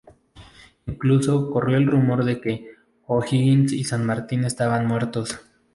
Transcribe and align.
Incluso 0.87 1.51
corrió 1.51 1.77
el 1.77 1.85
rumor 1.85 2.25
de 2.25 2.41
que 2.41 2.71
O'Higgins 3.05 3.71
y 3.71 3.83
San 3.83 4.03
Martín 4.03 4.45
estaban 4.45 4.87
muertos. 4.87 5.39